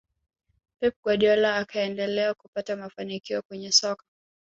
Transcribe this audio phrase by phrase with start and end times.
[0.79, 4.05] pep guardiola akaendelea kupata mafanikio kwenye soka